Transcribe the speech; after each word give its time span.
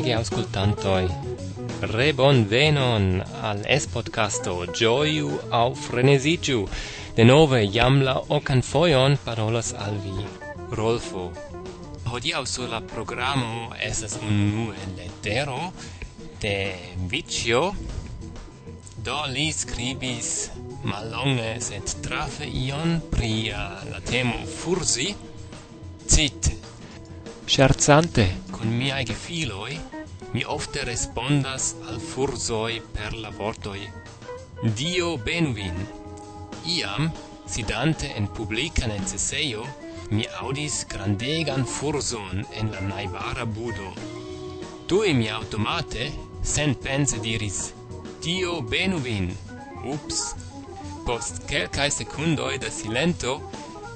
bonege 0.00 0.14
auscultantoi. 0.16 1.08
Re 1.92 2.12
bon 2.16 2.46
venon 2.48 3.20
al 3.44 3.60
es 3.68 3.86
podcasto 3.86 4.64
Gioiu 4.72 5.28
au 5.50 5.74
Frenesigiu. 5.74 6.64
De 7.16 7.24
nove 7.24 7.66
jam 7.68 8.00
la 8.00 8.14
ocan 8.28 8.62
foion 8.62 9.18
parolas 9.24 9.74
al 9.74 9.98
vi 10.00 10.24
Rolfo. 10.72 11.30
Hodiau 12.08 12.46
sur 12.46 12.70
la 12.70 12.80
programo 12.80 13.74
esas 13.76 14.16
unu 14.24 14.72
lettero 14.96 15.72
de 16.40 16.78
Vicio. 17.10 17.74
Do 19.04 19.26
li 19.28 19.52
scribis 19.52 20.50
malonge 20.84 21.58
sed 21.60 21.92
trafe 22.00 22.48
ion 22.48 23.02
pria 23.10 23.82
eh, 23.82 23.90
la 23.90 24.00
temo 24.00 24.46
Fursi. 24.46 25.14
Cit. 26.06 26.56
Scherzante 27.44 28.49
con 28.60 28.76
miai 28.76 29.04
gefiloi, 29.08 29.78
mi 30.32 30.42
ofte 30.44 30.84
respondas 30.84 31.74
al 31.88 31.98
furzoi 31.98 32.82
per 32.92 33.16
la 33.16 33.30
vortoi. 33.30 33.88
Dio 34.76 35.16
benuvin. 35.16 35.78
Iam, 36.64 37.10
sidante 37.46 38.12
en 38.14 38.28
publica 38.28 38.86
necesseio, 38.86 39.64
mi 40.10 40.26
audis 40.42 40.84
grandegan 40.86 41.64
furzon 41.64 42.44
en 42.50 42.70
la 42.70 42.80
naivara 42.80 43.46
budo. 43.46 43.94
Tui 44.86 45.14
mi 45.14 45.30
automate, 45.30 46.12
sen 46.42 46.76
pense 46.76 47.18
diris, 47.18 47.72
Dio 48.20 48.60
benuvin. 48.60 49.32
Ups! 49.84 50.34
Post 51.06 51.46
quelcae 51.48 51.88
secundoi 51.88 52.58
da 52.58 52.68
silento, 52.68 53.40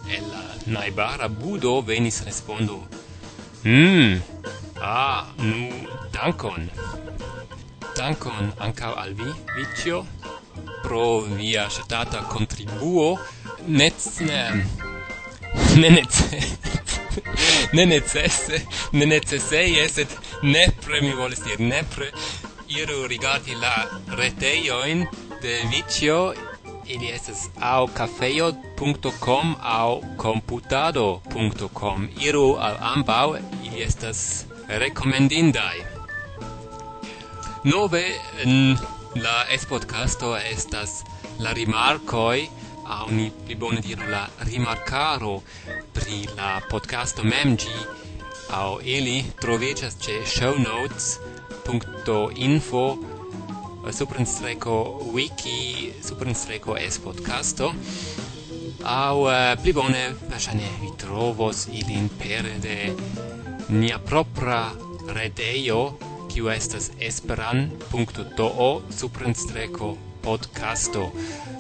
el 0.08 0.24
la 0.24 0.44
naibara 0.66 1.28
budo 1.28 1.82
venis 1.82 2.22
respondo. 2.24 2.80
Hmm, 3.64 4.22
Ah, 4.80 5.27
nu, 5.36 5.70
dankon. 6.12 6.70
Dankon 7.97 8.53
ancao 8.58 8.94
al 8.94 9.12
vi, 9.14 9.33
Vicio, 9.56 10.06
pro 10.83 11.20
via 11.20 11.69
shatata 11.70 12.22
contribuo. 12.28 13.19
Nec... 13.67 13.95
Ne, 14.20 14.64
ne 15.77 15.89
nece... 15.91 16.41
ne 17.72 17.84
necesse, 17.84 18.67
ne 18.92 19.06
necesseie, 19.06 19.89
sed 19.89 20.08
nepre, 20.42 21.00
mi 21.00 21.12
volis 21.14 21.42
dire, 21.45 21.62
nepre, 21.62 22.11
iru 22.69 23.06
rigardi 23.06 23.55
la 23.61 23.75
reteioin 24.19 25.06
de 25.42 25.61
Vicio, 25.70 26.34
ili 26.86 27.11
estes 27.11 27.48
au 27.61 27.86
cafeo.com 27.86 29.55
au 29.62 30.02
computado.com. 30.17 32.08
Iru 32.20 32.56
al 32.61 32.77
ambau, 32.80 33.36
ili 33.64 33.83
estas 33.83 34.45
recomendindai. 34.68 35.84
Nove 37.64 38.04
en 38.44 38.78
la 39.14 39.46
es-podcasto 39.50 40.36
estas 40.36 41.02
la 41.38 41.52
rimarcoi, 41.52 42.48
a 42.84 43.04
oni 43.04 43.32
pli 43.44 43.54
bone 43.56 43.80
diru 43.80 44.02
la 44.10 44.28
rimarcaro 44.44 45.42
pri 45.92 46.28
la 46.36 46.60
podcasto 46.68 47.22
mem 47.22 47.56
gi, 47.56 47.86
au 48.50 48.80
ili 48.82 49.24
trovecas 49.40 49.96
ce 50.00 50.24
shownotes.info 50.26 52.98
suprenstreco 53.92 55.00
wiki, 55.12 55.92
suprenstreco 56.00 56.76
es-podcasto, 56.76 57.74
au 58.83 59.20
uh, 59.20 59.62
pli 59.62 59.72
bone, 59.72 60.14
pasane, 60.28 60.68
vi 60.80 60.90
trovos 60.96 61.66
ilin 61.72 62.08
pere 62.18 62.58
de 62.60 62.94
nia 63.69 63.98
propra 63.98 64.73
redeio, 65.17 65.95
kiu 66.33 66.51
estas 66.51 66.91
esperan.do 66.98 68.69
suprenstreco 68.91 69.95
podcasto, 70.25 71.11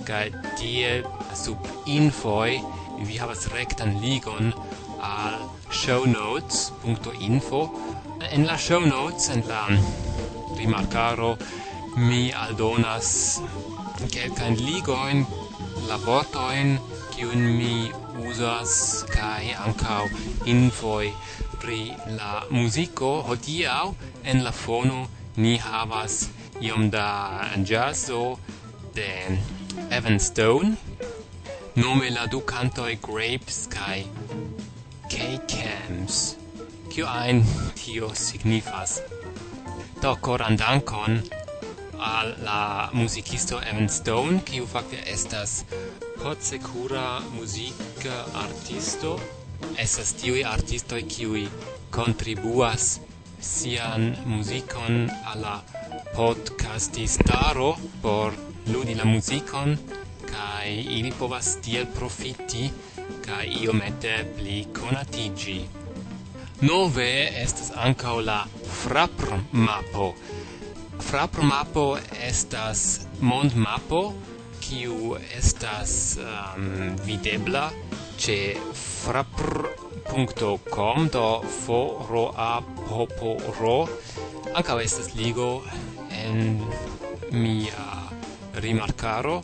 kaj 0.08 0.24
tie 0.58 1.02
sub 1.36 1.68
infoi 1.86 2.60
vi 3.02 3.18
havas 3.18 3.46
rektan 3.52 3.98
ligon 4.02 4.52
al 5.00 5.36
shownotes.info 5.70 7.62
en 8.30 8.46
la 8.46 8.56
show 8.56 8.80
notes 8.80 9.28
en 9.34 9.42
la 9.48 9.62
rimarcaro 10.58 11.36
mi 11.96 12.32
aldonas 12.44 13.10
kelkajn 14.14 14.56
ligojn 14.66 15.24
la 15.88 15.98
vortojn 16.06 16.76
kiun 17.14 17.44
mi 17.58 17.90
uzas 18.30 19.04
kaj 19.12 19.54
ankaŭ 19.66 20.00
infoj 20.54 21.04
pri 21.64 21.94
la 22.18 22.42
musico 22.50 23.10
hodiaŭ 23.26 23.84
en 24.30 24.42
la 24.44 24.50
fono 24.52 25.06
ni 25.36 25.52
havas 25.66 26.16
iom 26.60 26.90
da 26.90 27.08
jazzo 27.70 28.36
de 28.94 29.38
Evan 29.98 30.18
Stone 30.20 30.74
nome 31.74 32.10
la 32.16 32.26
du 32.26 32.40
cantoi 32.50 32.98
Grapes 33.06 33.60
kai 33.76 34.04
K-Camps 35.14 36.18
kio 36.90 37.06
ein 37.12 37.40
tio 37.80 38.10
signifas? 38.14 39.00
Do 40.02 40.12
koran 40.26 40.56
dankon 40.56 41.22
al 41.98 42.34
la 42.48 42.90
musicisto 42.92 43.62
Evan 43.70 43.88
Stone 43.88 44.42
kiu 44.50 44.66
fakte 44.74 45.00
estas 45.14 45.64
potsecura 46.20 47.06
musica 47.38 48.20
artisto 48.44 49.16
estas 49.78 50.12
tiui 50.20 50.44
artistoi 50.44 51.02
kiui 51.02 51.44
contribuas 51.90 53.00
sian 53.40 54.16
musicon 54.26 55.10
alla 55.32 55.62
podcastistaro 56.16 57.76
por 58.02 58.32
ludi 58.72 58.94
la 58.94 59.04
musicon 59.04 59.76
kai 60.30 60.70
ili 60.98 61.12
povas 61.18 61.56
tiel 61.62 61.86
profiti 61.86 62.70
kai 63.26 63.46
io 63.62 63.72
mette 63.72 64.14
pli 64.36 64.66
conatigi. 64.80 65.58
Nove 66.60 67.08
estas 67.42 67.70
ankaŭ 67.86 68.14
la 68.24 68.38
Frapr 68.80 69.34
mapo. 69.52 70.14
Frapr 71.08 71.42
mapo 71.42 71.86
estas 72.28 73.00
mond 73.20 73.56
mapo 73.56 74.02
kiu 74.60 75.16
estas 75.38 76.16
um, 76.18 76.96
videbla 77.06 77.70
ce 78.18 78.38
frapr.com 79.04 80.98
do 81.08 81.42
foro 81.42 82.32
a 82.36 82.62
poporo 82.88 83.88
anca 84.54 84.72
estas 84.82 85.14
ligo 85.14 85.62
en 86.10 86.64
mia 87.30 87.86
rimarcaro 88.64 89.36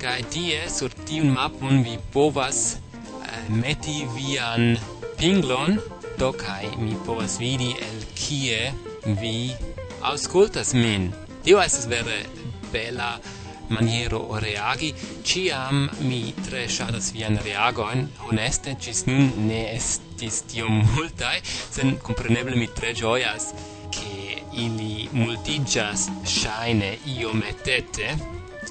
ca 0.00 0.12
tie 0.34 0.68
sur 0.68 0.90
tiun 1.06 1.32
mapon 1.32 1.82
vi 1.86 1.96
povas 2.12 2.58
eh, 2.76 3.48
meti 3.48 4.04
vian 4.16 4.76
pinglon 5.18 5.80
do 6.18 6.30
kai 6.32 6.66
mi 6.76 6.94
povas 7.06 7.38
vidi 7.42 7.70
el 7.88 7.98
kie 8.14 8.72
vi 9.20 9.54
auscultas 10.02 10.74
min. 10.74 11.12
Tio 11.42 11.60
estes 11.62 11.86
vere 11.88 12.26
bela 12.72 13.18
maniero 13.68 14.38
reagi, 14.40 14.94
ciam 15.22 15.88
mi 16.00 16.34
tre 16.44 16.66
shadas 16.68 17.12
vian 17.12 17.38
reagoin, 17.44 18.08
honeste, 18.26 18.76
cis 18.80 19.04
nun 19.06 19.32
ne 19.48 19.74
estis 19.74 20.42
tio 20.50 20.68
multae, 20.68 21.40
sen 21.44 21.98
compreneble 22.02 22.56
mi 22.56 22.68
tre 22.74 22.94
gioias, 22.94 23.52
che 23.90 24.42
ili 24.52 25.08
multigas 25.12 26.08
shaine 26.24 26.98
iometete, 27.06 28.16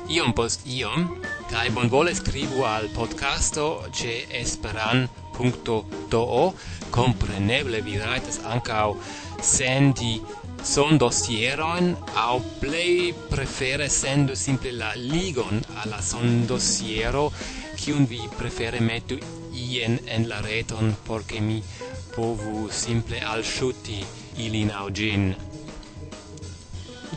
iom 0.09 0.33
post 0.33 0.67
iom, 0.67 1.07
kai 1.51 1.69
bon 1.75 1.89
vole 1.91 2.13
scribu 2.15 2.63
al 2.63 2.87
podcasto 2.95 3.87
ce 3.91 4.25
esperan.do, 4.41 6.53
compreneble 6.89 7.81
vi 7.81 7.97
raitas 7.99 8.39
ancau 8.43 8.97
sendi 9.41 10.21
son 10.63 10.97
dossieron 10.97 11.95
au 12.15 12.39
play 12.59 13.13
prefere 13.29 13.89
sendo 13.89 14.35
simple 14.35 14.71
la 14.71 14.93
ligon 14.95 15.61
alla 15.81 16.01
son 16.01 16.45
dossiero 16.45 17.31
kiun 17.75 18.05
vi 18.05 18.21
prefere 18.37 18.79
metu 18.79 19.17
ien 19.53 19.99
en 20.05 20.27
la 20.27 20.41
reton 20.41 20.95
porque 21.05 21.39
mi 21.39 21.61
povu 22.15 22.69
simple 22.71 23.19
alsciuti 23.21 23.99
ilin 24.37 24.71
au 24.71 24.89
gin. 24.91 25.35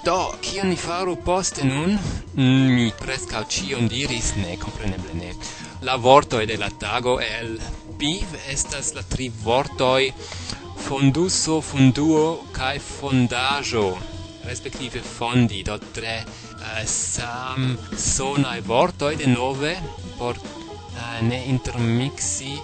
Do, 0.04 0.34
kion 0.40 0.68
ni 0.68 0.76
faru 0.76 1.16
poste 1.16 1.64
nun? 1.64 1.98
Mm, 2.34 2.68
mi 2.76 2.86
prescau 2.96 3.44
cion 3.48 3.88
diris, 3.88 4.32
ne, 4.40 4.56
compreneble 4.56 5.12
ne. 5.14 5.34
La 5.82 5.96
e 6.40 6.46
de 6.46 6.56
la 6.56 6.70
tago 6.70 7.20
el 7.20 7.60
PIV 7.98 8.28
estas 8.48 8.94
la 8.94 9.02
tri 9.02 9.28
vortoi 9.28 10.12
fonduso, 10.90 11.60
fonduo 11.60 12.42
kai 12.50 12.80
fondajo 12.82 13.94
respektive 14.42 14.98
fondi 14.98 15.62
do 15.62 15.76
tre 15.94 16.16
uh, 16.26 16.82
sam 16.84 17.78
sonai 17.94 18.58
vortoi 18.60 19.14
de 19.20 19.28
nove 19.30 19.70
por 20.18 20.34
uh, 20.34 21.20
ne 21.22 21.38
intermixi 21.52 22.58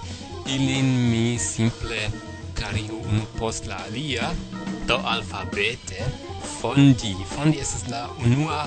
ilin 0.55 0.91
mi 1.11 1.39
simple 1.39 2.11
cariu 2.59 2.99
unu 2.99 3.23
post 3.39 3.71
la 3.71 3.79
alia 3.87 4.35
do 4.91 4.99
alfabete 5.15 6.03
fondi. 6.59 7.15
Fondi 7.37 7.63
estas 7.63 7.87
la 7.95 8.09
unua 8.27 8.67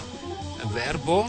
verbo 0.71 1.19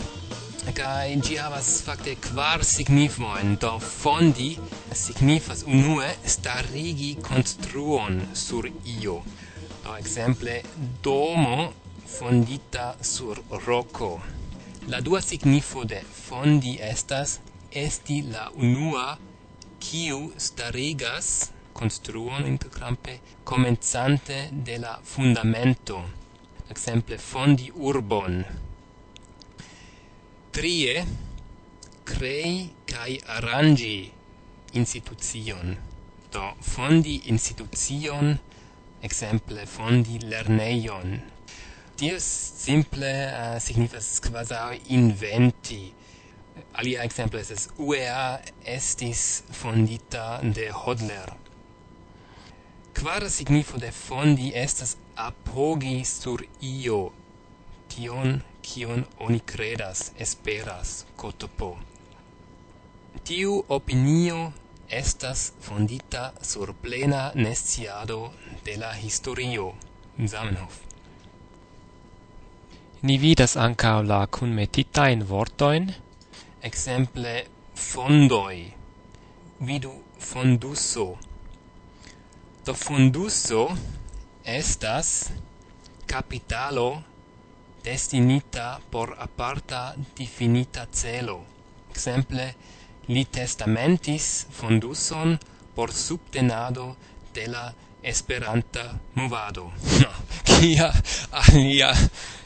kai 0.79 1.19
gi 1.19 1.35
havas 1.43 1.83
fakte 1.83 2.15
kvar 2.29 2.63
signifojn 2.75 3.59
do 3.59 3.75
fondi 3.81 4.53
signifas 4.95 5.63
unue 5.67 6.09
starigi 6.25 7.17
construon 7.23 8.21
sur 8.35 8.67
io. 8.85 9.23
Do 9.85 9.97
exemple 9.97 10.63
domo 11.03 11.73
fondita 12.07 12.97
sur 13.01 13.43
roco. 13.67 14.21
La 14.89 15.01
dua 15.01 15.21
signifo 15.21 15.85
de 15.85 16.03
fondi 16.03 16.79
estas 16.81 17.39
esti 17.71 18.23
la 18.23 18.51
unua 18.55 19.19
kiu 19.79 20.33
starigas 20.37 21.51
construon 21.73 22.47
in 22.47 22.59
crampe 22.59 23.21
comenzante 23.45 24.49
de 24.53 24.79
la 24.79 24.99
fundamento 25.03 26.03
exemple 26.71 27.19
fondi 27.19 27.71
urbon 27.75 28.45
trie 30.51 31.07
crei 32.05 32.71
kai 32.85 33.21
arrangi 33.37 34.20
institution 34.73 35.77
Do 36.33 36.55
fondi 36.61 37.23
institution 37.27 38.39
exemple 39.03 39.67
fondi 39.67 40.19
lerneion. 40.19 41.21
dies 42.01 42.25
simple 42.57 43.05
uh, 43.05 43.59
signifas 43.61 44.21
quasi 44.21 44.81
inventi. 44.89 45.93
Alia 46.73 47.05
exemple 47.05 47.41
es 47.41 47.51
es 47.51 47.69
UEA 47.79 48.41
estis 48.65 49.43
fondita 49.51 50.41
de 50.43 50.71
Hodler. 50.73 51.35
Quara 52.95 53.29
signifo 53.29 53.79
de 53.79 53.91
fondi 53.93 54.53
estas 54.55 54.97
apogi 55.17 56.05
sur 56.05 56.41
io, 56.61 57.13
tion 57.89 58.43
kion 58.63 59.05
oni 59.19 59.41
credas, 59.41 60.13
esperas, 60.19 61.05
kotopo. 61.17 61.77
Tiu 63.31 63.65
opinio 63.69 64.53
estas 64.89 65.53
fondita 65.61 66.33
sur 66.43 66.73
plena 66.75 67.33
nesciado 67.35 68.33
de 68.65 68.77
la 68.77 68.93
historio. 68.95 69.75
Zamenhof. 70.27 70.81
Ni 73.03 73.17
vidas 73.19 73.57
ankaŭ 73.57 74.03
la 74.03 74.27
kunmetitajn 74.27 75.23
vortojn, 75.31 75.87
exemple 76.71 77.35
fondoi, 77.75 78.59
Vidu 79.61 79.93
fonduso. 80.19 81.07
Do 82.65 82.75
funduso 82.75 83.63
estas 84.45 85.31
capitalo 86.07 87.03
destinita 87.85 88.81
por 88.91 89.15
aparta 89.19 89.95
definita 90.17 90.87
celo. 90.93 91.45
Exemple, 91.91 92.55
li 93.09 93.25
testamentis 93.25 94.47
funduson 94.51 95.39
por 95.75 95.93
subtenado 95.93 96.97
de 97.35 97.47
la 97.49 97.73
Esperanta 98.03 98.99
movado. 99.15 99.71
Kia 100.45 100.91
alia 101.31 101.93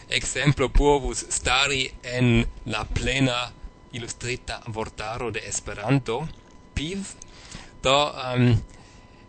exemplo 0.09 0.69
povus 0.69 1.25
stari 1.31 1.91
en 2.03 2.47
la 2.67 2.85
plena 2.85 3.53
illustrita 3.93 4.61
vortaro 4.67 5.31
de 5.31 5.41
Esperanto, 5.49 6.29
PIV, 6.75 7.15
do 7.83 8.13
um, 8.35 8.61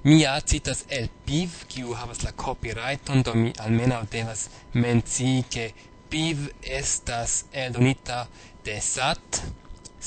mia 0.04 0.42
citas 0.46 0.86
el 0.90 1.10
PIV, 1.26 1.66
kiu 1.68 1.94
havas 1.94 2.24
la 2.24 2.32
copyrighton, 2.32 3.22
do 3.22 3.36
mi 3.36 3.54
almenau 3.60 4.06
devas 4.10 4.50
mencii, 4.74 5.46
che 5.50 5.74
PIV 6.10 6.50
estas 6.62 7.46
eldonita 7.52 8.28
de 8.64 8.80
SAT, 8.82 9.44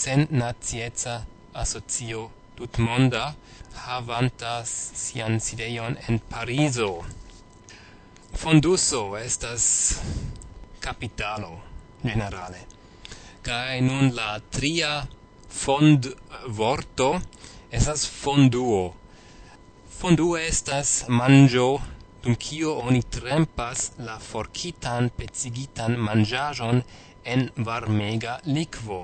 centnacieca 0.03 1.15
asocio 1.63 2.31
tutmonda 2.57 3.25
havantas 3.87 4.71
sian 5.03 5.41
sideion 5.41 5.97
en 6.09 6.19
Parizo. 6.31 6.91
Fonduso 8.41 9.03
estas 9.19 9.65
capitalo 10.81 11.53
generale. 12.03 12.61
Kai 13.43 13.81
nun 13.81 14.15
la 14.15 14.31
tria 14.57 14.93
fond 15.63 16.09
vorto 16.61 17.11
estas 17.71 18.07
fonduo. 18.23 18.95
Fonduo 19.99 20.37
estas 20.39 21.05
manjo 21.09 21.69
dum 22.23 22.35
kio 22.45 22.75
oni 22.89 23.03
trempas 23.17 23.91
la 24.07 24.19
forkitan 24.31 25.11
pecigitan 25.19 25.97
manjajon 26.09 26.83
en 27.25 27.51
varmega 27.57 28.41
likvo 28.45 29.01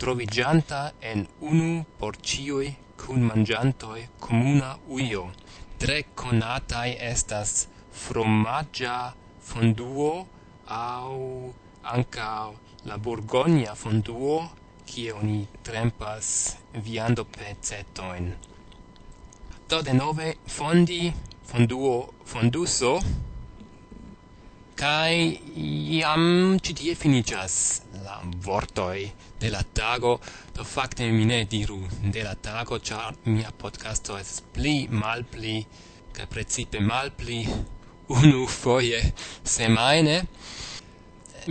trovigianta 0.00 0.80
en 1.10 1.26
unu 1.52 1.72
por 2.00 2.16
ĉiuj 2.28 2.68
cun 3.00 3.26
mangiantoi 3.30 4.02
comuna 4.24 4.70
uio. 4.98 5.24
Tre 5.82 5.96
konataj 6.20 6.88
estas 7.08 7.52
fromaggia 8.02 8.96
fonduo 9.48 10.12
au 10.78 11.20
ankaŭ 11.94 12.46
la 12.88 12.96
Borgogna 13.06 13.74
fonduo 13.82 14.36
kie 14.90 15.12
oni 15.12 15.40
trempas 15.68 16.30
viando 16.86 17.24
pezetoin. 17.36 18.32
Do 19.68 19.82
de 19.86 19.92
nove 20.02 20.34
fondi 20.56 21.02
fonduo 21.52 21.96
fonduso 22.32 22.94
Kai 24.80 25.36
iam 26.00 26.56
ci 26.64 26.72
tie 26.72 26.94
finicias 26.94 27.82
la 28.00 28.14
vortoi 28.46 29.12
de 29.38 29.50
la 29.52 29.60
tago, 29.78 30.12
do 30.56 30.64
facte 30.64 31.04
mi 31.12 31.26
ne 31.28 31.44
diru 31.44 31.76
de 32.14 32.22
la 32.24 32.32
tago, 32.34 32.78
char 32.78 33.12
mia 33.26 33.50
podcasto 33.52 34.16
es 34.16 34.40
pli 34.54 34.88
mal 34.88 35.26
pli, 35.32 35.58
ca 36.16 36.24
precipe 36.24 36.80
mal 36.80 37.12
pli, 37.12 37.44
unu 38.08 38.46
foie 38.46 39.02
semaine, 39.44 40.16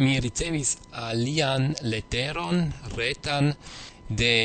mi 0.01 0.17
ricevis 0.25 0.77
alian 0.89 1.75
leteron 1.81 2.65
retan 2.97 3.53
de 4.09 4.35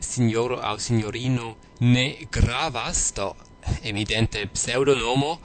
signoro 0.00 0.62
au 0.64 0.78
signorino 0.78 1.56
ne 1.80 2.06
gravas, 2.32 3.12
do 3.12 3.34
evidente 3.82 4.46
pseudonomo, 4.46 5.40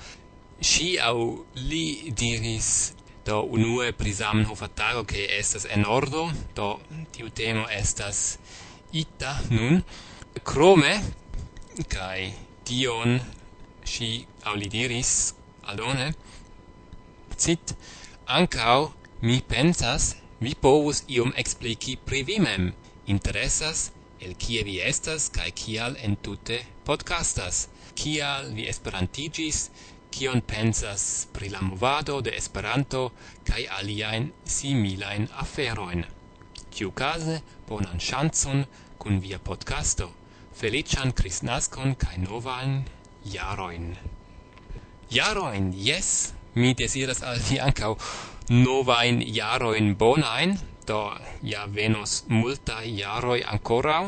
Si 0.61 0.97
au 0.99 1.45
li 1.55 2.11
diris 2.11 2.93
do 3.25 3.41
unue 3.43 3.91
pri 3.91 4.11
Zamenhofa 4.13 4.67
tago 4.67 5.03
che 5.03 5.27
estas 5.39 5.65
en 5.65 5.85
ordo, 5.85 6.31
do 6.55 6.79
tiu 7.11 7.29
temo 7.29 7.67
estas 7.67 8.37
ita 8.91 9.41
nun, 9.49 9.83
Krome, 10.43 10.93
kai 11.87 12.33
tion 12.63 13.19
si 13.83 14.27
au 14.43 14.55
li 14.55 14.67
diris 14.69 15.33
aldone, 15.63 16.13
cit, 17.37 17.75
ancau 18.27 18.93
mi 19.21 19.41
pensas 19.41 20.15
vi 20.39 20.53
povus 20.55 21.03
iom 21.07 21.33
explici 21.35 21.95
pri 21.97 22.23
vi 22.23 22.39
mem, 22.39 22.73
interesas 23.07 23.91
el 24.19 24.35
kie 24.39 24.63
vi 24.63 24.79
estas 24.91 25.29
kai 25.35 25.51
kial 25.51 25.97
en 26.05 26.15
tute 26.15 26.61
podcastas, 26.87 27.67
kial 27.95 28.51
vi 28.55 28.67
esperantigis, 28.71 29.69
kion 30.15 30.41
pensas 30.47 31.27
pri 31.35 31.49
la 31.51 31.59
movado 31.61 32.21
de 32.23 32.31
Esperanto 32.39 32.99
kaj 33.47 33.63
aliajn 33.77 34.29
similajn 34.57 35.25
aferojn. 35.43 36.05
Tiukaze 36.75 37.41
bonan 37.67 37.99
ŝancon 37.99 38.63
kun 38.97 39.19
via 39.25 39.39
podcasto. 39.49 40.07
Feliĉan 40.59 41.11
Kristnaskon 41.19 41.97
kaj 41.99 42.15
novajn 42.23 42.77
jarojn. 43.33 43.89
Jarojn, 45.11 45.67
jes, 45.87 46.11
mi 46.55 46.71
desiras 46.83 47.19
al 47.23 47.43
vi 47.49 47.59
ankaŭ 47.67 47.91
novajn 48.55 49.21
jarojn 49.39 49.93
bonajn, 49.99 50.55
do 50.87 51.01
ja 51.43 51.65
venos 51.77 52.21
multaj 52.31 52.85
jaroj 53.01 53.41
ankoraŭ. 53.55 54.03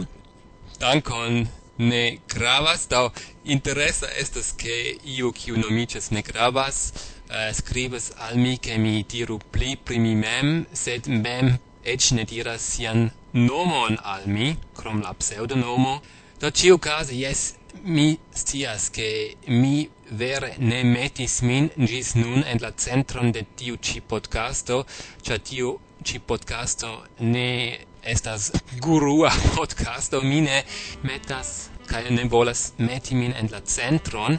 Dankon 0.79 1.47
ne 1.77 2.17
gravas, 2.33 2.87
do 2.87 3.09
interesa 3.45 4.07
estas 4.21 4.51
ke 4.57 4.97
io 5.17 5.31
kiu 5.31 5.57
nomiĝas 5.57 6.11
ne 6.11 6.21
gravas 6.21 6.79
uh, 6.93 7.51
skribas 7.53 8.11
al 8.17 8.37
mi 8.37 8.57
ke 8.57 8.77
mi 8.77 9.03
diru 9.03 9.39
pli 9.51 9.75
pri 9.75 9.99
mi 9.99 10.15
mem, 10.15 10.65
sed 10.73 11.07
mem 11.07 11.57
eĉ 11.83 12.11
ne 12.17 12.23
diras 12.29 12.61
sian 12.73 13.09
nomon 13.33 13.97
al 14.03 14.27
mi, 14.27 14.55
krom 14.75 15.01
la 15.05 15.13
pseŭdonomo. 15.13 15.99
Do 16.41 16.49
ĉiukaze, 16.51 17.15
jes, 17.15 17.53
mi 17.83 18.17
scias 18.33 18.89
ke 18.89 19.07
mi 19.47 19.87
vere 20.09 20.53
ne 20.59 20.83
metis 20.83 21.41
min 21.41 21.69
gis 21.77 22.15
nun 22.15 22.43
en 22.43 22.59
la 22.61 22.71
centron 22.71 23.31
de 23.31 23.43
tiu 23.55 23.77
ci 23.77 24.01
podcasto, 24.01 24.85
cia 25.21 25.37
tiu 25.37 25.77
ci 26.03 26.19
podcasto 26.19 26.91
ne 27.19 27.79
estas 28.07 28.51
gurua 28.79 29.31
podcasto, 29.55 30.21
mine 30.21 30.63
metas 31.03 31.69
kaj 31.87 32.09
ne 32.09 32.23
volas 32.23 32.71
meti 32.77 33.15
min 33.15 33.33
en 33.39 33.49
la 33.51 33.61
centron, 33.65 34.37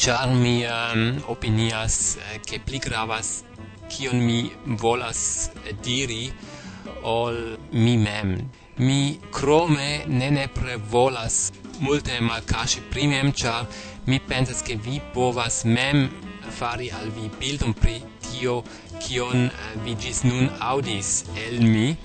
ĉar 0.00 0.30
mi 0.34 0.54
um, 0.66 1.04
opinias 1.28 2.16
eh, 2.16 2.38
ke 2.46 2.60
pli 2.66 2.78
gravas 2.78 3.42
kion 3.90 4.22
mi 4.26 4.50
volas 4.84 5.50
diri 5.84 6.30
ol 7.02 7.36
mi 7.72 7.96
mem. 7.98 8.36
Mi 8.78 9.18
crome 9.34 10.04
ne 10.06 10.30
nepre 10.30 10.76
volas 10.90 11.50
multe 11.80 12.20
malcasci 12.20 12.80
primem, 12.90 13.32
char 13.32 13.66
mi 14.06 14.20
pensas 14.20 14.62
che 14.62 14.76
vi 14.76 15.00
povas 15.14 15.64
mem 15.64 16.08
fari 16.50 16.90
al 16.90 17.10
vi 17.10 17.30
bildum 17.38 17.74
pri 17.74 18.00
tio, 18.24 18.62
kion 19.00 19.46
eh, 19.46 19.74
vi 19.84 19.96
gis 19.96 20.22
nun 20.24 20.50
audis 20.60 21.24
el 21.46 21.60
mi, 21.62 21.96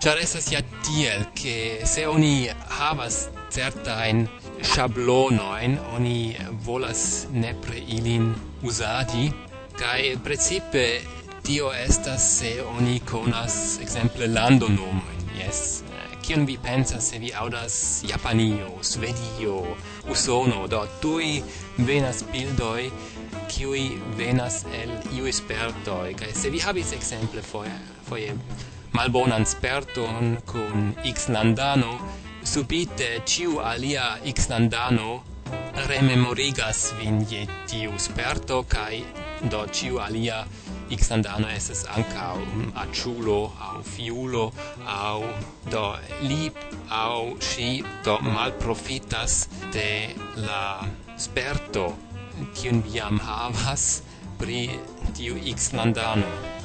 Char 0.00 0.16
esas 0.16 0.46
ja 0.50 0.62
tiel, 0.80 1.26
che 1.34 1.82
se 1.84 2.06
oni 2.06 2.48
havas 2.78 3.28
certain 3.50 4.28
schablonoin, 4.62 5.78
oni 5.92 6.36
volas 6.64 7.26
nepre 7.30 7.76
ilin 7.76 8.32
usadi, 8.62 9.26
kai 9.76 10.16
principe 10.24 11.02
tio 11.42 11.68
estas 11.72 12.24
se 12.38 12.54
oni 12.62 13.00
conas, 13.00 13.78
exemple, 13.82 14.26
landonomoin, 14.26 15.20
yes, 15.36 15.82
kion 16.24 16.46
vi 16.48 16.56
pensas 16.56 17.10
se 17.10 17.18
vi 17.18 17.34
audas 17.36 18.00
Japanio, 18.08 18.72
Svedio, 18.80 19.76
Usono, 20.08 20.66
do 20.66 20.80
tui 21.02 21.42
venas 21.76 22.24
bildoi 22.32 22.88
kiui 23.52 24.00
venas 24.16 24.64
el 24.80 24.96
iu 25.12 25.28
espertoi, 25.28 26.14
kai 26.16 26.32
se 26.32 26.48
vi 26.48 26.64
habis 26.64 26.96
exemple 26.96 27.44
foje, 27.44 27.76
foje 28.08 28.32
malbonan 28.92 29.46
sperton 29.46 30.38
kun 30.46 30.94
Xlandano, 31.04 31.98
subite 32.42 33.22
ciu 33.24 33.60
alia 33.60 34.18
Xlandano 34.24 35.22
rememorigas 35.88 36.92
vin 36.98 37.24
je 37.30 37.46
tiu 37.66 37.92
sperto, 37.98 38.62
kai 38.68 39.04
do 39.50 39.66
ciu 39.72 39.98
alia 39.98 40.44
Xlandano 40.90 41.46
anca 41.46 41.94
ancao 41.96 42.42
aciulo 42.74 43.52
au 43.60 43.82
fiulo 43.82 44.52
au 44.86 45.22
do 45.70 45.96
lib 46.22 46.54
au 46.90 47.36
si 47.40 47.84
do 48.04 48.18
malprofitas 48.18 49.48
de 49.72 50.14
la 50.36 50.82
sperto 51.16 51.96
kiun 52.54 52.82
viam 52.82 53.20
havas 53.20 54.02
pri 54.38 54.70
tiu 55.14 55.38
Xlandano 55.56 56.59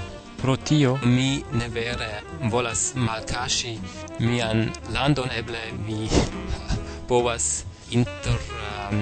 pro 0.46 0.56
tio 0.58 1.00
mi 1.04 1.44
ne 1.58 1.68
vere 1.74 2.22
volas 2.54 2.82
malkaŝi 2.96 3.72
mian 4.20 4.60
landon 4.94 5.32
eble 5.38 5.62
mi 5.88 6.10
povas 7.10 7.48
inter 8.00 8.38
um, 8.66 9.00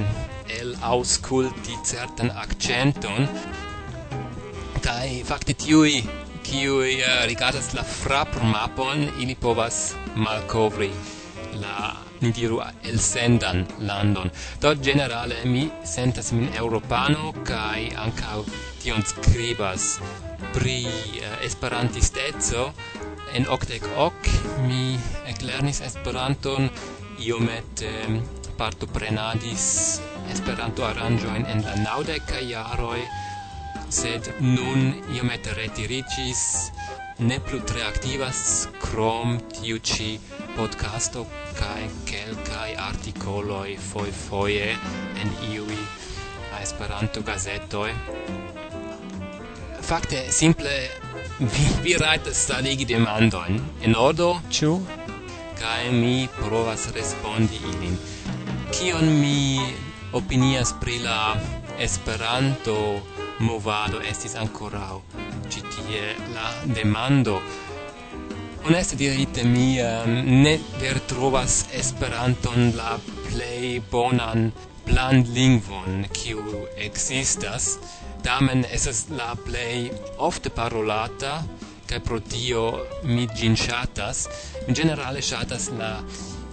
el 0.59 0.71
ausculti 0.91 1.75
certan 1.89 2.31
accenton 2.43 3.27
kai 4.88 5.09
fakte 5.31 5.57
tiui 5.65 6.00
kiui 6.47 6.95
uh, 7.01 7.12
rigardas 7.33 7.73
la 7.75 7.83
frap 7.91 8.39
mapon 8.55 9.03
ili 9.19 9.35
povas 9.35 9.81
malkovri 10.15 10.91
la 11.65 11.91
ni 12.21 12.31
diru 12.31 12.62
el 12.89 13.00
sendan 13.00 13.65
landon. 13.79 14.29
Do 14.62 14.75
generale 14.75 15.43
mi 15.45 15.67
sentas 15.95 16.31
min 16.31 16.47
europano 16.55 17.33
kai 17.50 17.89
ankaŭ 18.05 18.38
tion 18.83 19.03
skribas 19.12 19.97
pri 20.53 20.77
eh, 20.85 21.35
esperantisteco 21.47 22.71
en 23.33 23.47
octec 23.50 23.83
ok 23.97 24.29
mi 24.67 24.97
eklernis 25.31 25.81
Esperanton 25.81 26.69
iomet 27.19 27.83
mm, 27.83 28.19
parto 28.57 28.88
prenadis 28.88 29.65
Esperanto 30.33 30.85
aranĝojn 30.88 31.47
en 31.53 31.63
la 31.65 31.75
naŭdekaj 31.81 32.43
jaroj 32.50 33.00
sed 33.93 34.29
nun 34.41 34.93
iomet 35.15 35.50
retiricis 35.57 36.43
ne 37.19 37.39
plu 37.39 37.59
tre 37.69 37.83
aktivas 37.85 38.67
krom 38.81 39.38
tiu 39.53 39.77
ci 39.79 40.19
podcasto 40.55 41.25
kaj 41.59 41.89
kelkaj 42.09 42.71
artikoloj 42.88 43.77
fojfoje 43.91 44.71
en 45.21 45.35
iui 45.51 45.81
Esperanto 46.63 47.21
gazetoj 47.27 47.89
fakte 49.83 50.31
simple 50.31 50.73
vi, 51.39 51.65
vi 51.83 51.95
rajtas 51.99 52.43
starigi 52.43 52.85
demandojn. 52.85 53.59
En 53.83 53.95
ordo? 53.99 54.29
Ĉu? 54.51 54.71
Kaj 55.59 55.91
mi 55.91 56.27
provas 56.37 56.87
respondi 56.95 57.59
ilin. 57.71 57.97
Kion 58.71 59.11
mi 59.19 59.59
opinias 60.13 60.73
pri 60.81 60.99
la 61.03 61.35
Esperanto 61.79 62.77
movado 63.39 63.99
estis 64.09 64.35
ankoraŭ 64.39 64.99
ĉi 65.51 65.63
tie 65.75 66.03
la 66.35 66.49
demando? 66.77 67.39
Honeste 68.63 68.95
dirite 68.95 69.43
mi 69.43 69.79
ehm, 69.83 70.13
ne 70.45 70.53
ver 70.79 71.01
trovas 71.11 71.65
Esperanton 71.79 72.71
la 72.77 72.93
plej 73.25 73.81
bonan 73.91 74.51
plan 74.85 75.23
lingvon 75.35 76.05
kiu 76.13 76.43
existas, 76.77 77.77
tamen 78.23 78.65
esas 78.77 79.05
la 79.19 79.29
play 79.45 79.89
ofte 80.29 80.49
parolata 80.59 81.33
kaj 81.89 81.99
pro 82.07 82.19
tio 82.33 82.65
mi 83.03 83.27
gin 83.37 83.55
ŝatas. 83.65 84.27
Mi 84.67 84.73
generale 84.81 85.21
ŝatas 85.21 85.69
la 85.79 85.91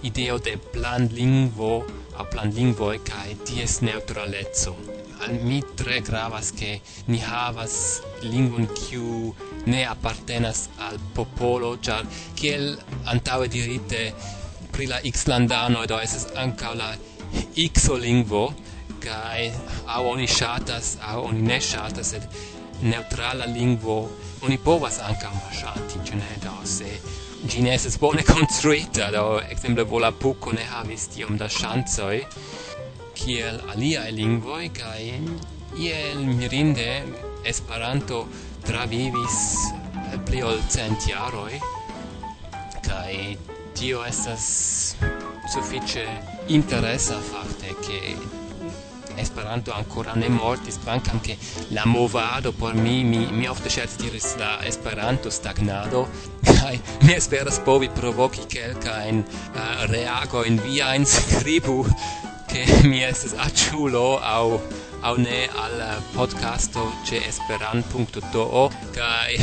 ideo 0.09 0.37
de 0.47 0.57
plan 0.73 1.07
lingvo 1.19 1.73
a 2.17 2.25
plan 2.31 2.51
lingvo 2.57 2.91
kaj 3.11 3.29
ties 3.47 3.79
neŭtraleco 3.87 4.75
al 5.25 5.37
mi 5.45 5.59
tre 5.77 5.99
gravas 6.07 6.49
ke 6.59 6.71
ni 7.13 7.19
havas 7.21 7.75
lingvon 8.23 8.65
kiu 8.79 9.33
ne 9.73 9.83
appartenas 9.85 10.61
al 10.87 10.97
popolo 11.17 11.71
char 11.87 12.07
kiel 12.39 12.65
antaŭe 13.13 13.47
dirite 13.55 14.01
pri 14.73 14.87
la 14.91 14.99
xlandano 15.19 15.85
do 15.91 15.99
estas 16.05 16.25
ankaŭ 16.43 16.73
la 16.81 16.89
xo 17.83 17.97
lingvo 18.05 18.43
kai 19.05 19.51
au 19.87 20.07
oni 20.13 20.27
shatas 20.27 20.97
au 21.11 21.25
oni 21.29 21.41
ne 21.41 21.59
shatas 21.59 22.13
sed 22.13 22.23
neutrala 22.81 23.45
lingvo 23.45 23.97
oni 24.41 24.57
povas 24.57 24.99
anca 24.99 25.29
marshati 25.39 25.99
gene 26.05 26.31
da 26.43 26.53
se 26.65 26.91
gi 27.49 27.61
ne 27.61 27.77
bone 27.99 28.23
construita 28.33 29.11
do 29.11 29.41
exemple 29.49 29.83
vola 29.83 30.11
poco 30.11 30.51
ne 30.51 30.63
havis 30.63 31.07
tiom 31.07 31.37
da 31.37 31.47
chanzoi 31.47 32.25
kiel 33.13 33.59
alia 33.71 34.03
lingvoi 34.09 34.69
kai 34.69 35.19
iel 35.77 36.19
mirinde 36.25 37.03
Esperanto 37.43 38.27
travivis 38.65 39.37
pli 40.25 40.43
ol 40.43 40.59
cent 40.69 41.07
jaroj 41.09 41.53
kaj 42.85 43.15
tio 43.77 44.03
estas 44.05 44.45
sufiĉe 45.53 46.05
interesa 46.57 47.17
fakte 47.31 47.73
ke 47.85 48.40
Esperanto 49.17 49.73
ancora 49.73 50.13
ne 50.15 50.29
mortis, 50.29 50.77
kvankam 50.83 51.21
che 51.21 51.37
la 51.69 51.85
movado 51.85 52.51
por 52.51 52.73
mi 52.73 53.03
mi 53.03 53.25
mi 53.31 53.47
ofte 53.47 53.69
ŝercis 53.69 53.97
diris 53.97 54.35
la 54.39 54.59
Esperanto 54.65 55.29
stagnado 55.29 56.07
kaj 56.47 56.79
mi 57.01 57.13
esperas 57.13 57.59
povi 57.65 57.89
provoki 57.89 58.45
kelkajn 58.47 59.23
uh, 59.23 59.59
eh, 59.61 59.85
reago 59.87 60.43
in 60.43 60.59
via 60.63 60.93
in 60.95 61.05
scribu, 61.05 61.85
che 62.47 62.65
mi 62.83 63.03
es 63.03 63.33
achulo 63.37 64.19
au 64.19 64.61
au 65.01 65.17
ne 65.17 65.47
al 65.63 66.01
podcasto 66.13 66.91
ce 67.05 67.17
esperant.do 67.27 68.69
kai 68.93 69.37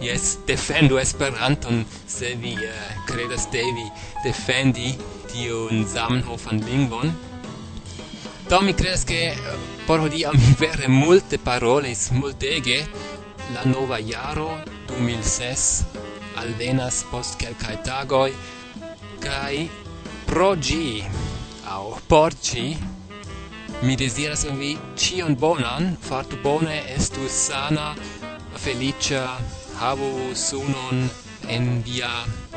Yes, 0.00 0.38
defendo 0.46 0.98
Esperanton, 0.98 1.86
se 2.06 2.34
vi 2.34 2.52
uh, 2.52 3.04
credas 3.06 3.48
devi 3.50 3.90
defendi 4.24 4.96
tiun 5.32 5.86
samnhofan 5.88 6.60
lingvon. 6.66 7.14
Do 8.48 8.60
mi 8.60 8.74
credas 8.74 9.02
che 9.04 9.30
eh, 9.30 9.36
por 9.86 9.98
hodiaŭ 9.98 10.30
mi 10.32 10.52
vere 10.62 10.86
multe 10.88 11.38
parolis, 11.38 12.10
multege. 12.10 12.78
La 13.54 13.64
nova 13.66 13.98
jaro 13.98 14.50
2006 14.86 15.84
alvenas 16.42 17.00
post 17.10 17.38
kelkaj 17.40 17.76
tagoj 17.88 18.30
kaj 19.24 19.66
pro 20.26 20.52
gi 20.62 21.02
au 21.74 21.98
por 22.08 22.38
gi 22.42 22.76
mi 23.82 23.96
desiras 23.96 24.44
al 24.44 24.56
vi 24.62 24.72
cion 24.96 25.34
bonan, 25.34 25.96
fartu 26.08 26.36
bone, 26.42 26.78
estu 26.96 27.28
sana, 27.28 27.94
felicia 28.56 29.26
havu 29.80 30.12
sunon 30.34 31.08
en 31.48 31.82
via 31.84 32.12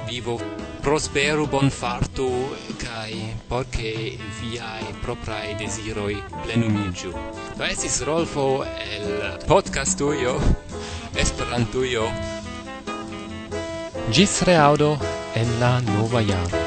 vivo 0.07 0.37
prosperu 0.81 1.47
bonfartu 1.47 2.29
kai 2.77 3.35
porque 3.47 4.17
viai 4.39 4.85
proprai 5.01 5.55
desiroi 5.59 6.17
plenumigiu. 6.43 7.13
Do 7.57 7.63
esis 7.63 8.01
Rolfo 8.01 8.63
el 8.63 9.37
podcastujo 9.47 10.39
Esperantujo. 11.15 12.07
Gis 14.11 14.41
reaudo 14.41 14.97
en 15.35 15.59
la 15.59 15.81
nova 15.81 16.23
jaro. 16.23 16.58